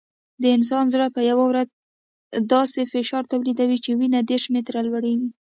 د 0.41 0.43
انسان 0.55 0.85
زړه 0.93 1.07
په 1.15 1.21
یوه 1.29 1.43
ورځ 1.47 1.67
داسې 2.53 2.81
فشار 2.93 3.23
تولیدوي 3.31 3.77
چې 3.85 3.91
وینه 3.99 4.19
دېرش 4.29 4.45
متره 4.53 4.79
لوړېږي. 4.87 5.29